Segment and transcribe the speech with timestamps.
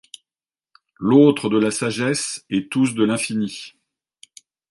[0.99, 3.73] L'autre de la sagesse, et tous de l'infini.